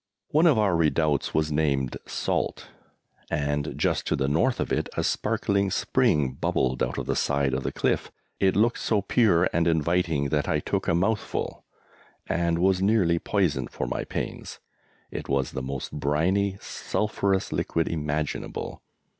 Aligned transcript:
One 0.29 0.47
of 0.47 0.57
our 0.57 0.75
redoubts 0.75 1.35
was 1.35 1.51
named 1.51 1.97
"Salt," 2.07 2.69
and 3.29 3.75
just 3.77 4.07
to 4.07 4.15
the 4.15 4.27
north 4.27 4.59
of 4.59 4.73
it 4.73 4.89
a 4.97 5.03
sparkling 5.03 5.69
spring 5.69 6.31
bubbled 6.33 6.81
out 6.81 6.97
of 6.97 7.05
the 7.05 7.15
side 7.15 7.53
of 7.53 7.61
the 7.61 7.71
cliff. 7.71 8.11
It 8.39 8.55
looked 8.55 8.79
so 8.79 9.03
pure 9.03 9.47
and 9.53 9.67
inviting 9.67 10.29
that 10.29 10.49
I 10.49 10.59
took 10.59 10.87
a 10.87 10.95
mouthful, 10.95 11.65
and 12.25 12.57
was 12.57 12.81
nearly 12.81 13.19
poisoned 13.19 13.69
for 13.69 13.85
my 13.85 14.03
pains. 14.03 14.59
It 15.11 15.29
was 15.29 15.51
the 15.51 15.61
most 15.61 15.91
briny, 15.91 16.57
sulphurous 16.59 17.51
liquid 17.53 17.87
imaginable. 17.87 18.81